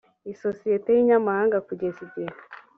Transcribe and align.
isosiyete 0.31 0.89
y 0.95 0.99
inyamahanga 1.01 1.57
kugeza 1.67 1.99
igihe 2.07 2.33